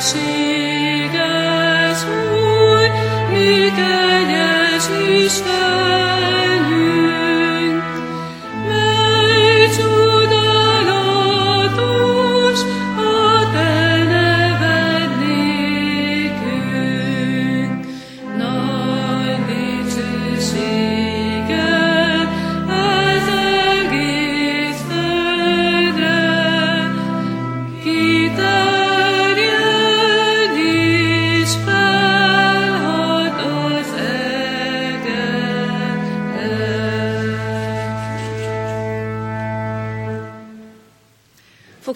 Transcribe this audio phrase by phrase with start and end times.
[0.00, 0.37] see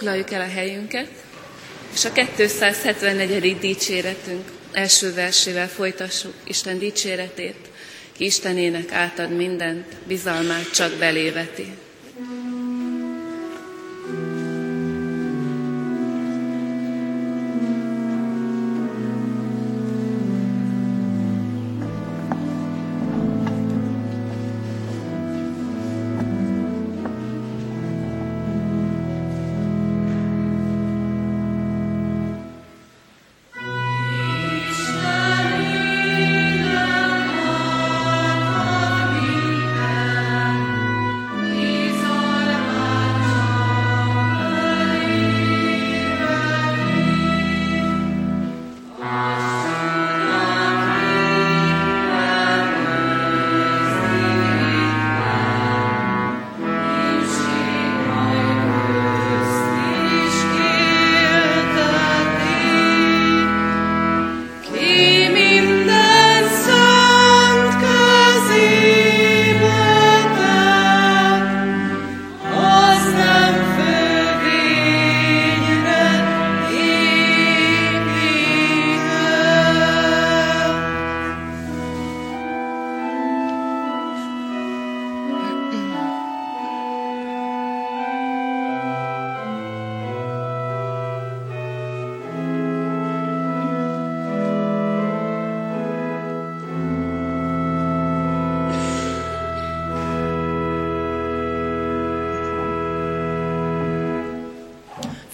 [0.03, 1.09] Foglaljuk el a helyünket,
[1.95, 3.59] és a 274.
[3.59, 7.57] dicséretünk első versével folytassuk Isten dicséretét,
[8.13, 11.67] ki Istenének átad mindent, bizalmát csak beléveti.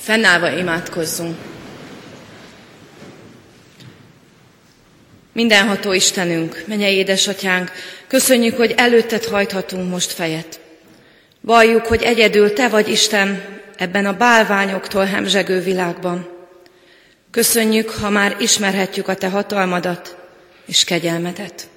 [0.09, 1.37] Fennállva imádkozzunk.
[5.33, 7.73] Mindenható Istenünk, menye édesatyánk,
[8.07, 10.61] köszönjük, hogy előtted hajthatunk most fejet.
[11.41, 13.45] Valljuk, hogy egyedül Te vagy Isten
[13.77, 16.29] ebben a bálványoktól hemzsegő világban.
[17.31, 20.17] Köszönjük, ha már ismerhetjük a Te hatalmadat
[20.67, 21.69] és kegyelmedet.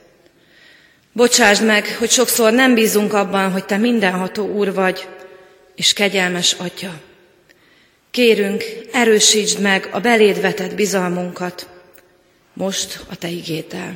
[1.14, 5.08] Bocsásd meg, hogy sokszor nem bízunk abban, hogy Te mindenható Úr vagy,
[5.76, 7.10] és kegyelmes Atya.
[8.12, 11.68] Kérünk, erősítsd meg a beléd vetett bizalmunkat,
[12.54, 13.94] most a Te igéddel.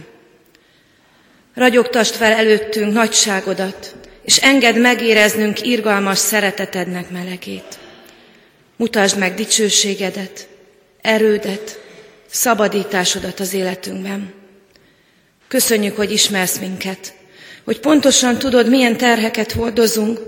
[1.54, 7.80] Ragyogtasd fel előttünk nagyságodat, és engedd megéreznünk irgalmas szeretetednek melegét.
[8.76, 10.48] Mutasd meg dicsőségedet,
[11.02, 11.80] erődet,
[12.30, 14.34] szabadításodat az életünkben.
[15.48, 17.14] Köszönjük, hogy ismersz minket,
[17.64, 20.20] hogy pontosan tudod, milyen terheket hordozunk,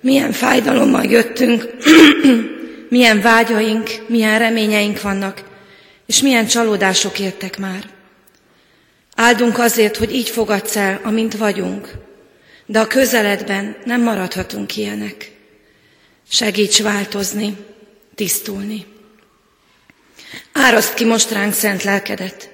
[0.00, 1.68] milyen fájdalommal jöttünk,
[2.88, 5.42] milyen vágyaink, milyen reményeink vannak,
[6.06, 7.90] és milyen csalódások értek már.
[9.14, 11.90] Áldunk azért, hogy így fogadsz el, amint vagyunk,
[12.66, 15.32] de a közeledben nem maradhatunk ilyenek.
[16.30, 17.56] Segíts változni,
[18.14, 18.86] tisztulni.
[20.52, 22.50] Áraszt ki most ránk szent lelkedet,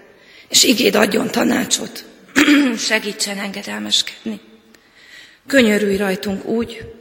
[0.49, 2.05] és igéd adjon tanácsot,
[2.79, 4.41] segítsen engedelmeskedni.
[5.47, 6.93] Könyörülj rajtunk úgy,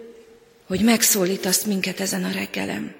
[0.67, 2.95] hogy megszólítasz minket ezen a reggelen.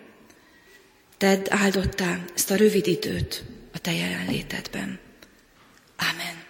[1.23, 4.99] Tedd áldottá ezt a rövid időt a Te jelenlétedben.
[5.97, 6.43] Amen.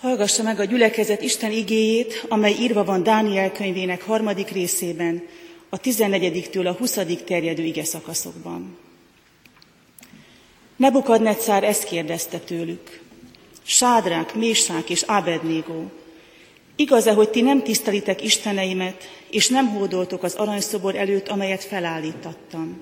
[0.00, 5.26] Hallgassa meg a gyülekezet Isten igéjét, amely írva van Dániel könyvének harmadik részében,
[5.68, 6.98] a 14-től a 20.
[7.24, 8.78] terjedő ige szakaszokban.
[10.76, 13.00] Nebukadnetszár ezt kérdezte tőlük.
[13.62, 15.90] Sádrák, Mésák és Ábednégó,
[16.82, 22.80] igaz-e, hogy ti nem tisztelitek Isteneimet, és nem hódoltok az aranyszobor előtt, amelyet felállítattam?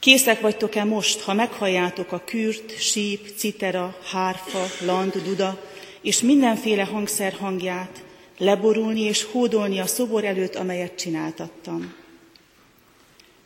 [0.00, 5.60] Készek vagytok-e most, ha meghalljátok a kürt, síp, citera, hárfa, land, duda,
[6.02, 8.04] és mindenféle hangszer hangját,
[8.38, 11.94] leborulni és hódolni a szobor előtt, amelyet csináltattam?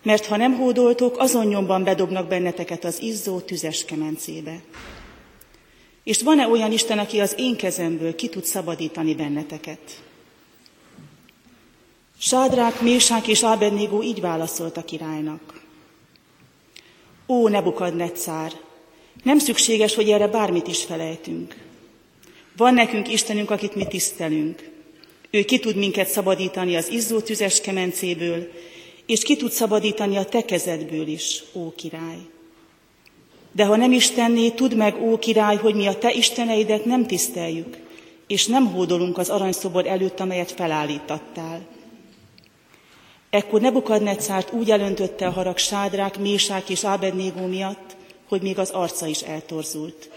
[0.03, 4.61] Mert ha nem hódoltok, azon nyomban bedobnak benneteket az izzó tüzes kemencébe.
[6.05, 10.03] És van-e olyan Isten, aki az én kezemből ki tud szabadítani benneteket?
[12.19, 15.63] Sádrák, Mésák és Ábednégó így válaszolt a királynak.
[17.29, 18.53] Ó, Nebukadnetszár,
[19.23, 21.57] nem szükséges, hogy erre bármit is felejtünk.
[22.57, 24.71] Van nekünk Istenünk, akit mi tisztelünk.
[25.31, 28.49] Ő ki tud minket szabadítani az izzó tüzes kemencéből,
[29.07, 32.19] és ki tud szabadítani a te kezedből is, ó király.
[33.55, 37.07] De ha nem is tenné, tudd meg, ó király, hogy mi a te isteneidet nem
[37.07, 37.77] tiszteljük,
[38.27, 41.61] és nem hódolunk az aranyszobor előtt, amelyet felállítattál.
[43.31, 47.97] Ekkor Nebukadnetszárt úgy elöntötte a harag Sádrák, Mésák és Ábednégó miatt,
[48.29, 50.11] hogy még az arca is eltorzult.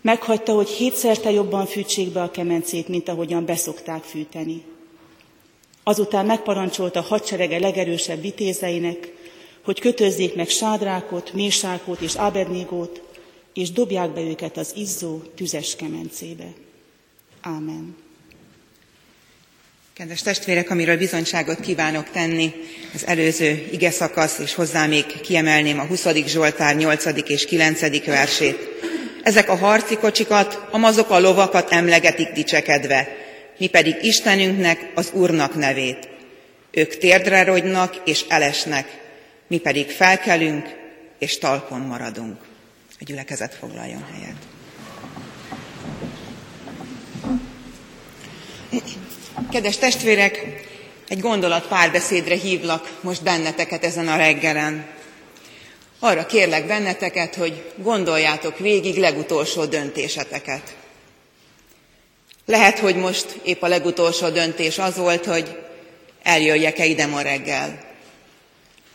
[0.00, 4.64] Meghagyta, hogy hétszerte jobban fűtsék be a kemencét, mint ahogyan beszokták fűteni.
[5.82, 9.15] Azután megparancsolta a hadserege legerősebb vitézeinek,
[9.66, 13.02] hogy kötözzék meg Sádrákot, Mésákot és Ábednégót,
[13.54, 16.46] és dobják be őket az izzó, tüzes kemencébe.
[17.40, 17.96] Ámen.
[19.94, 22.52] Kedves testvérek, amiről bizonyságot kívánok tenni,
[22.94, 26.06] az előző ige szakasz, és hozzá még kiemelném a 20.
[26.26, 27.04] Zsoltár 8.
[27.28, 28.04] és 9.
[28.04, 28.58] versét.
[29.22, 33.08] Ezek a harci kocsikat, amazok a lovakat emlegetik dicsekedve,
[33.58, 36.08] mi pedig Istenünknek, az Úrnak nevét.
[36.70, 39.04] Ők térdre rogynak és elesnek,
[39.46, 40.66] mi pedig felkelünk
[41.18, 42.40] és talpon maradunk.
[43.00, 44.36] A gyülekezet foglaljon helyet.
[49.50, 50.64] Kedves testvérek,
[51.08, 54.86] egy gondolat párbeszédre hívlak most benneteket ezen a reggelen.
[55.98, 60.76] Arra kérlek benneteket, hogy gondoljátok végig legutolsó döntéseteket.
[62.46, 65.58] Lehet, hogy most épp a legutolsó döntés az volt, hogy
[66.22, 67.85] eljöjjek-e ide ma reggel.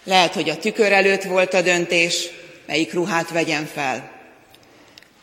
[0.04, 2.30] Lehet, hogy a tükör előtt volt a döntés,
[2.66, 4.12] melyik ruhát vegyem fel.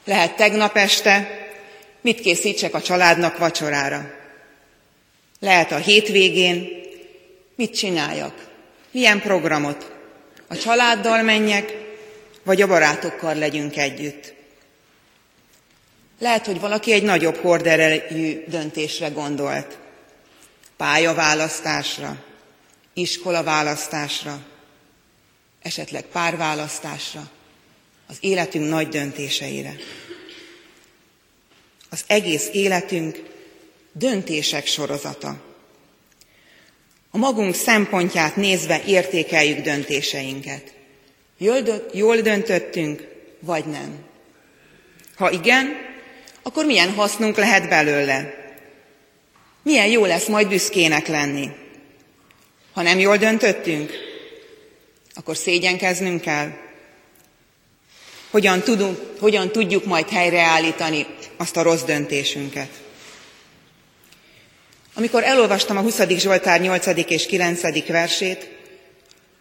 [0.05, 1.47] Lehet tegnap este,
[2.01, 4.11] mit készítsek a családnak vacsorára.
[5.41, 6.69] Lehet a hétvégén,
[7.55, 8.35] mit csináljak,
[8.91, 9.93] milyen programot,
[10.49, 11.77] a családdal menjek,
[12.43, 14.35] vagy a barátokkal legyünk együtt.
[16.19, 19.79] Lehet, hogy valaki egy nagyobb horderejű döntésre gondolt.
[20.77, 22.17] Pályaválasztásra,
[22.95, 24.39] iskolaválasztásra,
[25.69, 27.31] esetleg párválasztásra,
[28.06, 29.76] az életünk nagy döntéseire.
[31.91, 33.23] Az egész életünk
[33.93, 35.41] döntések sorozata.
[37.11, 40.75] A magunk szempontját nézve értékeljük döntéseinket.
[41.93, 43.09] Jól döntöttünk,
[43.41, 44.05] vagy nem?
[45.17, 45.67] Ha igen,
[46.43, 48.35] akkor milyen hasznunk lehet belőle?
[49.62, 51.49] Milyen jó lesz majd büszkének lenni?
[52.73, 54.07] Ha nem jól döntöttünk,
[55.19, 56.50] akkor szégyenkeznünk kell.
[58.31, 61.06] Hogyan, tudunk, hogyan tudjuk majd helyreállítani
[61.37, 62.69] azt a rossz döntésünket?
[64.94, 66.06] Amikor elolvastam a 20.
[66.09, 66.87] Zsoltár 8.
[66.87, 67.87] és 9.
[67.87, 68.49] versét,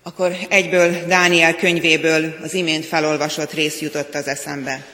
[0.03, 4.85] akkor egyből Dániel könyvéből az imént felolvasott rész jutott az eszembe.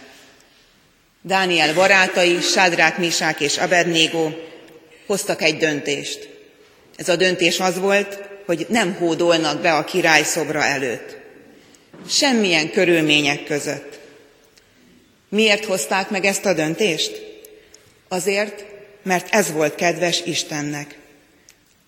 [1.22, 4.32] Dániel barátai, Sádrák, Misák és Abednégó
[5.06, 6.30] hoztak egy döntést.
[6.96, 11.18] Ez a döntés az volt, hogy nem hódolnak be a király szobra előtt.
[12.08, 14.00] Semmilyen körülmények között.
[15.30, 17.22] Miért hozták meg ezt a döntést?
[18.08, 18.66] Azért,
[19.04, 20.98] mert ez volt kedves Istennek.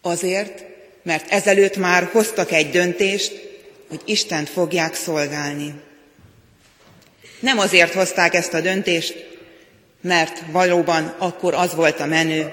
[0.02, 0.64] Azért,
[1.04, 3.32] mert ezelőtt már hoztak egy döntést,
[3.90, 5.74] hogy Istent fogják szolgálni.
[7.40, 9.38] Nem azért hozták ezt a döntést,
[10.02, 12.52] mert valóban akkor az volt a menő.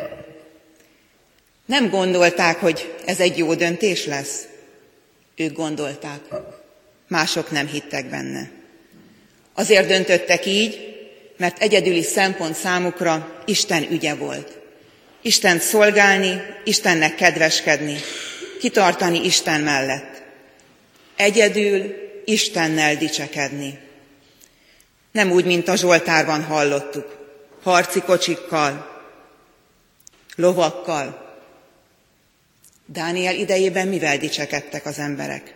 [1.72, 4.46] Nem gondolták, hogy ez egy jó döntés lesz.
[5.36, 6.20] Ők gondolták,
[7.08, 8.50] mások nem hittek benne.
[9.54, 10.96] Azért döntöttek így,
[11.36, 14.58] mert egyedüli szempont számukra Isten ügye volt.
[15.22, 17.96] Isten szolgálni, Istennek kedveskedni,
[18.60, 20.22] kitartani Isten mellett.
[21.16, 23.78] Egyedül Istennel dicsekedni.
[25.12, 27.16] Nem úgy, mint a Zsoltárban hallottuk,
[27.62, 29.02] harci kocsikkal,
[30.36, 31.22] lovakkal.
[32.92, 35.54] Dániel idejében mivel dicsekedtek az emberek?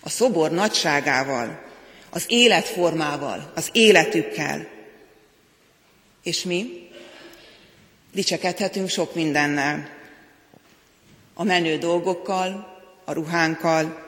[0.00, 1.62] A szobor nagyságával,
[2.10, 4.68] az életformával, az életükkel.
[6.22, 6.88] És mi?
[8.12, 9.88] Dicsekedhetünk sok mindennel.
[11.34, 14.06] A menő dolgokkal, a ruhánkkal,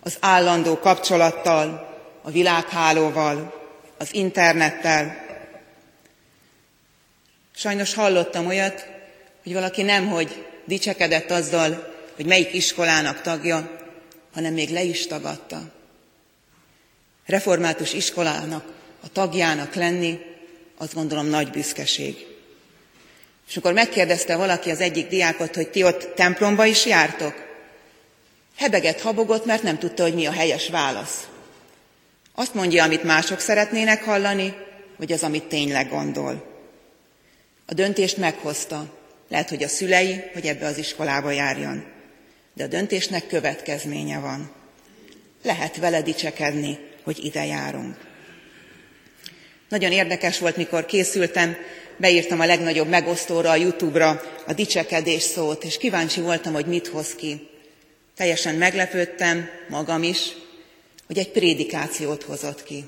[0.00, 3.62] az állandó kapcsolattal, a világhálóval,
[3.98, 5.26] az internettel.
[7.54, 8.86] Sajnos hallottam olyat,
[9.42, 13.80] hogy valaki nem, hogy dicsekedett azzal, hogy melyik iskolának tagja,
[14.32, 15.62] hanem még le is tagadta.
[17.26, 18.64] Református iskolának
[19.02, 20.18] a tagjának lenni,
[20.76, 22.26] azt gondolom nagy büszkeség.
[23.48, 27.34] És akkor megkérdezte valaki az egyik diákot, hogy ti ott templomba is jártok?
[28.56, 31.28] Hebeget habogott, mert nem tudta, hogy mi a helyes válasz.
[32.34, 34.54] Azt mondja, amit mások szeretnének hallani,
[34.96, 36.50] vagy az, amit tényleg gondol.
[37.66, 38.86] A döntést meghozta.
[39.32, 41.84] Lehet, hogy a szülei, hogy ebbe az iskolába járjon.
[42.54, 44.52] De a döntésnek következménye van.
[45.42, 47.96] Lehet vele dicsekedni, hogy ide járunk.
[49.68, 51.56] Nagyon érdekes volt, mikor készültem,
[51.96, 57.14] beírtam a legnagyobb megosztóra, a YouTube-ra a dicsekedés szót, és kíváncsi voltam, hogy mit hoz
[57.14, 57.48] ki.
[58.16, 60.18] Teljesen meglepődtem, magam is,
[61.06, 62.84] hogy egy prédikációt hozott ki.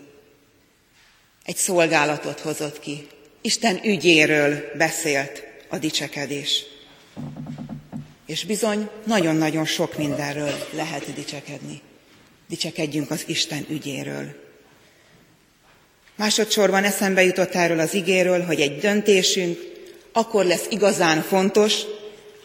[1.44, 3.06] Egy szolgálatot hozott ki.
[3.40, 6.64] Isten ügyéről beszélt a dicsekedés.
[8.26, 11.80] És bizony nagyon-nagyon sok mindenről lehet dicsekedni.
[12.48, 14.42] Dicsekedjünk az Isten ügyéről.
[16.16, 19.58] Másodszorban eszembe jutott erről az igéről, hogy egy döntésünk
[20.12, 21.80] akkor lesz igazán fontos,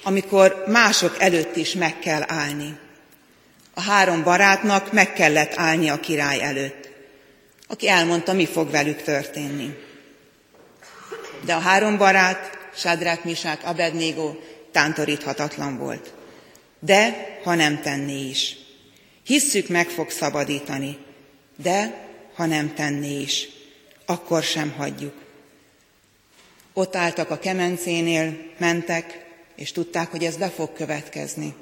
[0.04, 2.80] amikor mások előtt is meg kell állni.
[3.74, 6.90] A három barátnak meg kellett állni a király előtt,
[7.68, 9.78] aki elmondta, mi fog velük történni.
[11.46, 14.36] De a három barát, Sadrák, Misák, Abednego
[14.72, 16.14] tántoríthatatlan volt.
[16.80, 18.56] De, ha nem tenné is.
[19.24, 20.98] Hisszük, meg fog szabadítani.
[21.56, 23.48] De, ha nem tenné is,
[24.06, 25.14] akkor sem hagyjuk.
[26.74, 31.54] Ott álltak a kemencénél, mentek, és tudták, hogy ez be fog következni.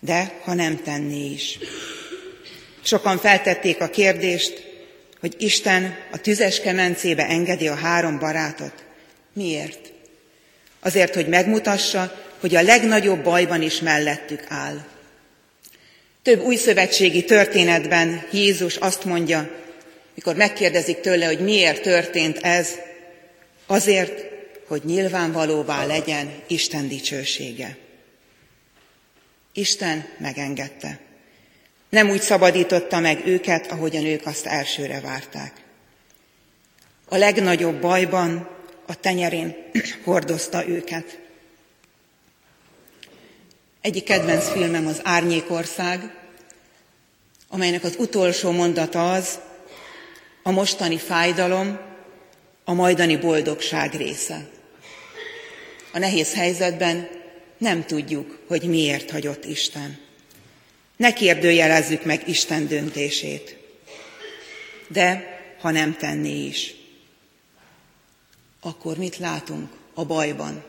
[0.00, 1.58] De ha nem tenné is.
[2.82, 4.66] Sokan feltették a kérdést,
[5.20, 8.87] hogy Isten a tüzes kemencébe engedi a három barátot.
[9.38, 9.92] Miért?
[10.80, 14.84] Azért, hogy megmutassa, hogy a legnagyobb bajban is mellettük áll.
[16.22, 19.50] Több újszövetségi történetben Jézus azt mondja,
[20.14, 22.68] mikor megkérdezik tőle, hogy miért történt ez,
[23.66, 24.24] azért,
[24.66, 27.76] hogy nyilvánvalóvá legyen Isten dicsősége.
[29.52, 30.98] Isten megengedte.
[31.88, 35.52] Nem úgy szabadította meg őket, ahogyan ők azt elsőre várták.
[37.08, 38.57] A legnagyobb bajban
[38.88, 39.56] a tenyerén
[40.04, 41.18] hordozta őket.
[43.80, 46.14] Egyik kedvenc filmem az Árnyékország,
[47.48, 49.38] amelynek az utolsó mondata az,
[50.42, 51.78] a mostani fájdalom
[52.64, 54.48] a majdani boldogság része.
[55.92, 57.08] A nehéz helyzetben
[57.58, 59.98] nem tudjuk, hogy miért hagyott Isten.
[60.96, 63.56] Ne kérdőjelezzük meg Isten döntését.
[64.88, 66.74] De ha nem tenné is,
[68.68, 70.64] akkor mit látunk a bajban?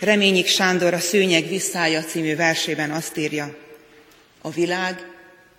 [0.00, 3.56] Reményik Sándor a Szőnyeg visszája című versében azt írja,
[4.40, 5.06] a világ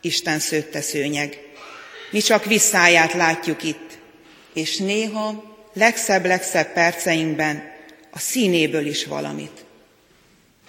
[0.01, 1.41] Isten szőtte szőnyeg.
[2.11, 3.97] Mi csak visszáját látjuk itt,
[4.53, 7.71] és néha legszebb-legszebb perceinkben
[8.11, 9.65] a színéből is valamit.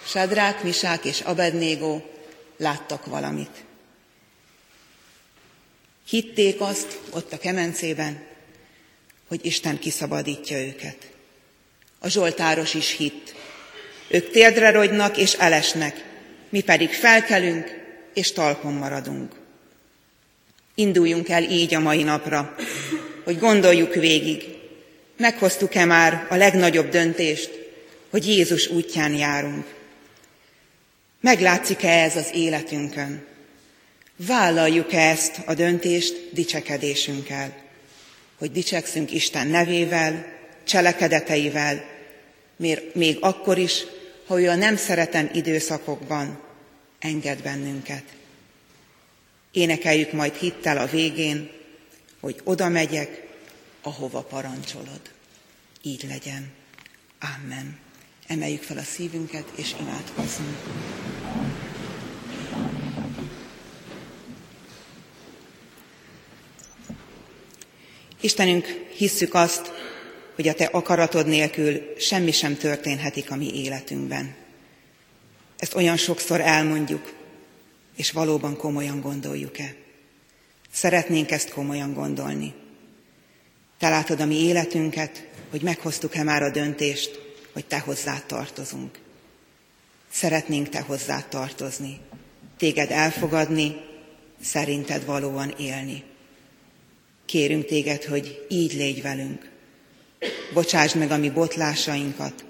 [0.07, 2.01] Sadrák, Misák és Abednego
[2.57, 3.65] láttak valamit.
[6.09, 8.30] Hitték azt ott a kemencében,
[9.31, 10.97] hogy Isten kiszabadítja őket.
[11.99, 13.35] A Zsoltáros is hitt.
[14.09, 16.05] Ők térdre rogynak és elesnek,
[16.49, 17.67] mi pedig felkelünk
[18.15, 19.33] és talpon maradunk.
[20.75, 22.55] Induljunk el így a mai napra,
[23.25, 24.45] hogy gondoljuk végig,
[25.17, 27.51] meghoztuk-e már a legnagyobb döntést,
[28.11, 29.67] hogy Jézus útján járunk.
[31.21, 33.27] Meglátszik-e ez az életünkön?
[34.17, 37.70] Vállaljuk-e ezt a döntést dicsekedésünkkel?
[38.41, 40.27] Hogy dicsekszünk Isten nevével,
[40.65, 41.85] cselekedeteivel,
[42.93, 43.85] még akkor is,
[44.27, 46.41] ha ő a nem szeretem időszakokban
[46.99, 48.03] enged bennünket.
[49.53, 51.51] Énekeljük majd hittel a végén,
[52.21, 53.27] hogy oda megyek,
[53.83, 55.01] ahova parancsolod.
[55.83, 56.51] Így legyen.
[57.37, 57.79] Amen.
[58.27, 60.57] Emeljük fel a szívünket, és imádkozzunk.
[68.21, 69.73] Istenünk, hisszük azt,
[70.35, 74.35] hogy a Te akaratod nélkül semmi sem történhetik a mi életünkben.
[75.59, 77.13] Ezt olyan sokszor elmondjuk,
[77.97, 79.75] és valóban komolyan gondoljuk-e.
[80.73, 82.55] Szeretnénk ezt komolyan gondolni.
[83.79, 87.21] Te látod a mi életünket, hogy meghoztuk-e már a döntést,
[87.53, 88.99] hogy Te hozzád tartozunk.
[90.13, 92.01] Szeretnénk Te hozzád tartozni,
[92.57, 93.77] Téged elfogadni,
[94.43, 96.05] szerinted valóan élni.
[97.31, 99.51] Kérünk Téged, hogy így légy velünk.
[100.55, 102.45] Bocsásd meg a mi botlásainkat,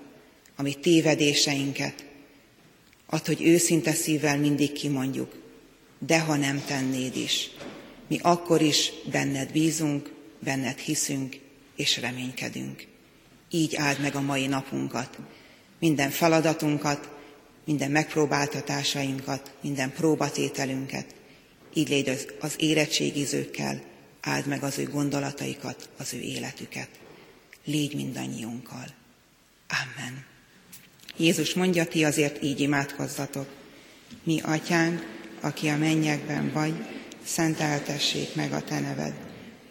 [0.56, 2.04] a mi tévedéseinket.
[3.06, 5.42] Add, hogy őszinte szívvel mindig kimondjuk,
[5.98, 7.50] de ha nem tennéd is,
[8.08, 11.36] mi akkor is benned bízunk, benned hiszünk
[11.76, 12.86] és reménykedünk.
[13.50, 15.18] így áld meg a mai napunkat,
[15.80, 17.10] minden feladatunkat,
[17.64, 21.14] minden megpróbáltatásainkat, minden próbatételünket.
[21.74, 23.88] Így légy az érettségizőkkel,
[24.20, 26.88] áld meg az ő gondolataikat, az ő életüket.
[27.64, 28.86] Légy mindannyiunkkal.
[29.68, 30.24] Amen.
[31.16, 33.46] Jézus mondja, ti azért így imádkozzatok.
[34.22, 35.06] Mi, atyánk,
[35.40, 36.74] aki a mennyekben vagy,
[37.24, 39.14] szenteltessék meg a te neved.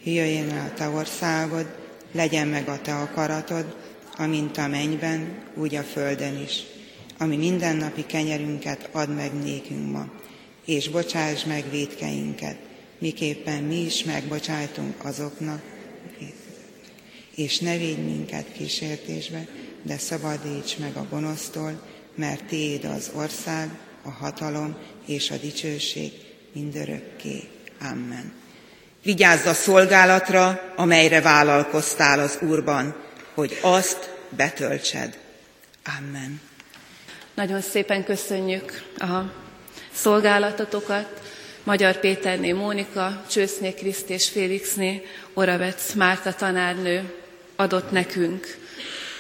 [0.04, 1.78] Jöjjön el a te országod,
[2.12, 3.76] legyen meg a te akaratod,
[4.18, 6.64] amint a mennyben, úgy a földön is.
[7.18, 10.12] Ami mindennapi kenyerünket ad meg nékünk ma,
[10.66, 12.58] és bocsáss meg védkeinket,
[13.00, 15.62] miképpen mi is megbocsájtunk azoknak,
[17.36, 19.48] és ne védj minket kísértésbe,
[19.84, 23.70] de szabadíts meg a gonosztól, mert Téd az ország,
[24.04, 26.12] a hatalom és a dicsőség
[26.54, 27.44] mindörökké.
[27.82, 28.34] Amen.
[29.04, 32.96] Vigyázz a szolgálatra, amelyre vállalkoztál az Úrban,
[33.34, 35.18] hogy azt betöltsed.
[35.98, 36.42] Amen.
[37.34, 39.20] Nagyon szépen köszönjük a
[39.94, 41.29] szolgálatotokat.
[41.70, 47.14] Magyar Péterné Mónika, Csőszné Kriszt és Félixné, Oravec Márta tanárnő
[47.56, 48.58] adott nekünk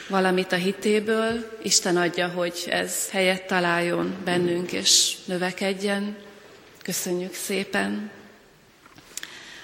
[0.08, 1.58] valamit a hitéből.
[1.64, 6.18] Isten adja, hogy ez helyet találjon bennünk és növekedjen.
[6.84, 8.12] Köszönjük szépen!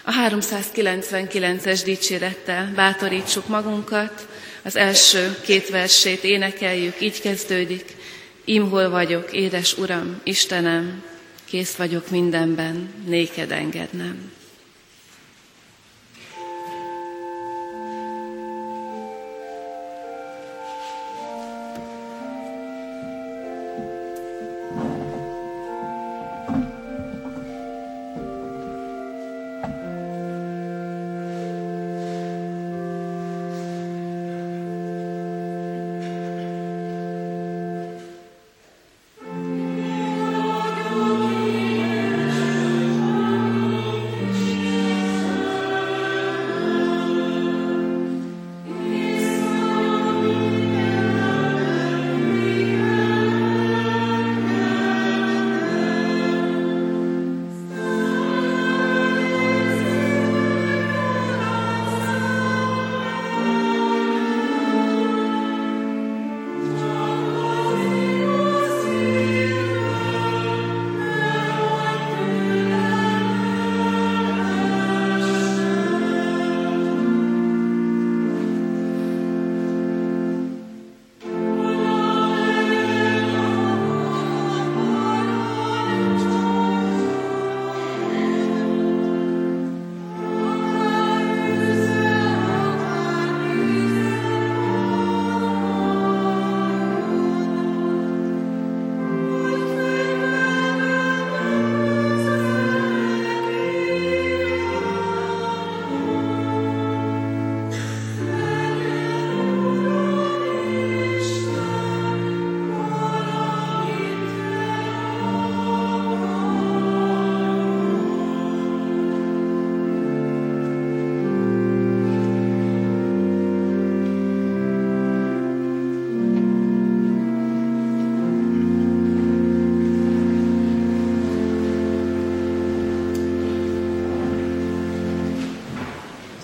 [0.03, 4.27] A 399-es dicsérettel bátorítsuk magunkat,
[4.63, 7.95] az első két versét énekeljük, így kezdődik.
[8.43, 11.13] Imhol vagyok, édes Uram, Istenem,
[11.55, 14.31] kész vagyok mindenben, néked engednem.